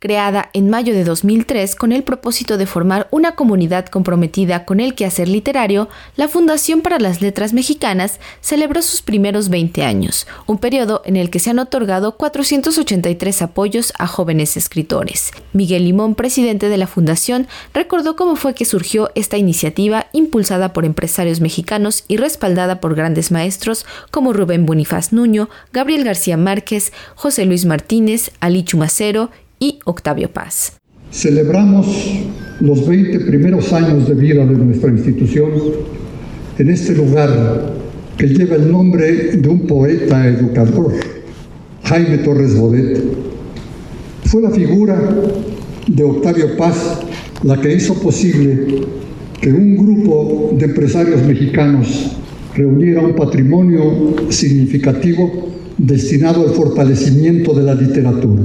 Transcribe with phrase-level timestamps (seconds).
[0.00, 4.94] Creada en mayo de 2003 con el propósito de formar una comunidad comprometida con el
[4.94, 11.02] quehacer literario, la Fundación para las Letras Mexicanas celebró sus primeros 20 años, un periodo
[11.04, 15.32] en el que se han otorgado 483 apoyos a jóvenes escritores.
[15.52, 20.86] Miguel Limón, presidente de la Fundación, recordó cómo fue que surgió esta iniciativa impulsada por
[20.86, 27.44] empresarios mexicanos y respaldada por grandes maestros como Rubén Bonifaz Nuño, Gabriel García Márquez, José
[27.44, 29.28] Luis Martínez, Ali Chumacero
[29.60, 30.72] y Octavio Paz.
[31.12, 31.86] Celebramos
[32.60, 35.50] los 20 primeros años de vida de nuestra institución
[36.58, 37.74] en este lugar
[38.16, 40.92] que lleva el nombre de un poeta educador,
[41.84, 43.02] Jaime Torres Bodet.
[44.24, 44.98] Fue la figura
[45.86, 47.00] de Octavio Paz
[47.42, 48.84] la que hizo posible
[49.40, 52.16] que un grupo de empresarios mexicanos
[52.54, 58.42] reuniera un patrimonio significativo destinado al fortalecimiento de la literatura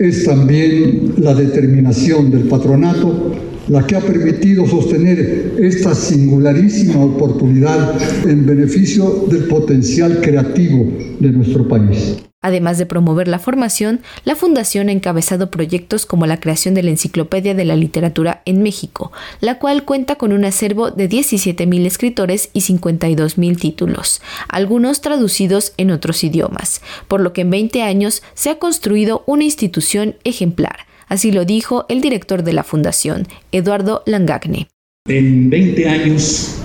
[0.00, 3.32] es también la determinación del patronato
[3.68, 7.96] la que ha permitido sostener esta singularísima oportunidad
[8.28, 10.90] en beneficio del potencial creativo
[11.20, 12.16] de nuestro país.
[12.42, 16.88] Además de promover la formación, la Fundación ha encabezado proyectos como la creación de la
[16.88, 22.48] Enciclopedia de la Literatura en México, la cual cuenta con un acervo de 17.000 escritores
[22.54, 28.48] y 52.000 títulos, algunos traducidos en otros idiomas, por lo que en 20 años se
[28.48, 30.86] ha construido una institución ejemplar.
[31.08, 34.68] Así lo dijo el director de la Fundación, Eduardo Langagne.
[35.08, 36.56] En 20 años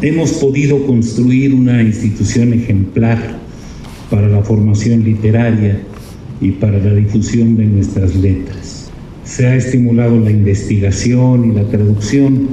[0.00, 3.47] hemos podido construir una institución ejemplar
[4.10, 5.80] para la formación literaria
[6.40, 8.90] y para la difusión de nuestras letras.
[9.24, 12.48] Se ha estimulado la investigación y la traducción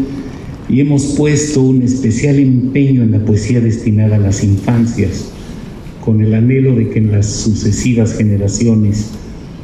[0.68, 5.32] y hemos puesto un especial empeño en la poesía destinada a las infancias,
[6.04, 9.12] con el anhelo de que en las sucesivas generaciones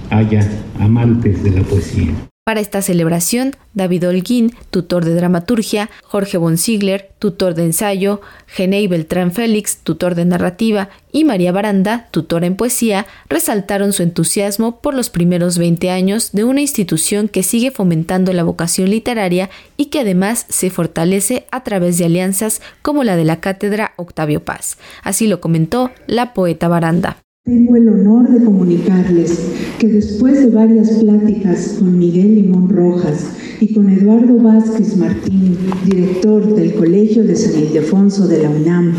[0.10, 0.48] haya
[0.80, 2.31] amantes de la poesía.
[2.44, 8.88] Para esta celebración, David Holguín, tutor de dramaturgia, Jorge von Ziegler, tutor de ensayo, Genei
[8.88, 14.96] Beltrán Félix, tutor de narrativa, y María Baranda, tutora en poesía, resaltaron su entusiasmo por
[14.96, 20.00] los primeros 20 años de una institución que sigue fomentando la vocación literaria y que
[20.00, 24.80] además se fortalece a través de alianzas como la de la Cátedra Octavio Paz.
[25.04, 27.18] Así lo comentó la poeta Baranda.
[27.44, 29.36] Tengo el honor de comunicarles
[29.80, 36.54] que después de varias pláticas con Miguel Limón Rojas y con Eduardo Vázquez Martín, director
[36.54, 38.94] del Colegio de San Ildefonso de la UNAM,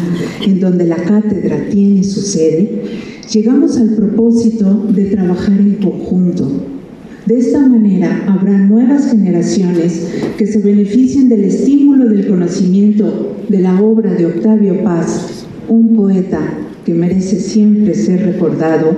[0.44, 2.82] en donde la cátedra tiene su sede,
[3.30, 6.50] llegamos al propósito de trabajar en conjunto.
[7.26, 13.80] De esta manera habrá nuevas generaciones que se beneficien del estímulo del conocimiento de la
[13.80, 18.96] obra de Octavio Paz, un poeta que merece siempre ser recordado,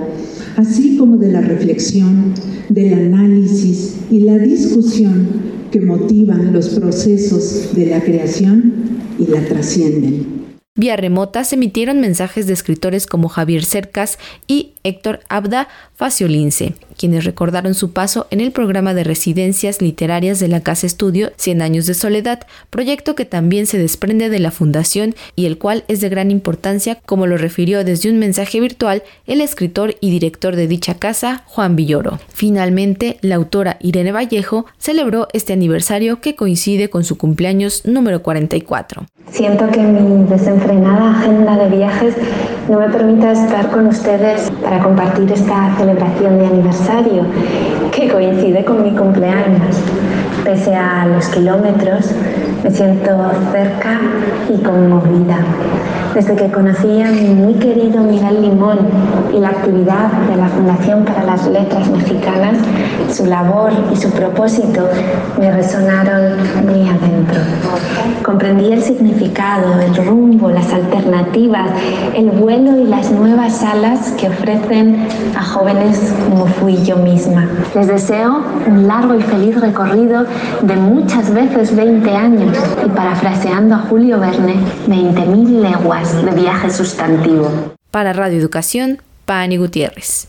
[0.55, 2.33] así como de la reflexión,
[2.69, 5.27] del análisis y la discusión
[5.71, 8.73] que motivan los procesos de la creación
[9.19, 10.44] y la trascienden.
[10.77, 17.23] Vía remota se emitieron mensajes de escritores como Javier Cercas y Héctor Abda Faciolince, quienes
[17.23, 21.85] recordaron su paso en el programa de residencias literarias de la Casa Estudio 100 años
[21.85, 26.09] de soledad, proyecto que también se desprende de la fundación y el cual es de
[26.09, 30.95] gran importancia, como lo refirió desde un mensaje virtual el escritor y director de dicha
[30.95, 32.19] casa, Juan Villoro.
[32.33, 39.05] Finalmente, la autora Irene Vallejo celebró este aniversario que coincide con su cumpleaños número 44.
[39.31, 40.01] Siento que mi
[40.65, 42.15] desenfrenada agenda de viajes
[42.67, 47.23] no me permite estar con ustedes para compartir esta celebración de aniversario
[47.91, 49.77] que coincide con mi cumpleaños.
[50.43, 52.11] Pese a los kilómetros,
[52.63, 53.11] me siento
[53.51, 53.99] cerca
[54.49, 55.37] y conmovida.
[56.15, 58.79] Desde que conocí a mi muy querido Miguel Limón
[59.33, 62.57] y la actividad de la Fundación para las Letras Mexicanas,
[63.11, 64.89] su labor y su propósito
[65.39, 67.41] me resonaron muy adentro.
[68.45, 71.71] Comprendí el significado, el rumbo, las alternativas,
[72.13, 77.49] el vuelo y las nuevas alas que ofrecen a jóvenes como fui yo misma.
[77.73, 80.27] Les deseo un largo y feliz recorrido
[80.61, 82.55] de muchas veces 20 años
[82.85, 84.57] y parafraseando a Julio Verne,
[84.87, 87.49] 20.000 leguas de viaje sustantivo.
[87.89, 90.23] Para Radio Educación, Pani Gutiérrez.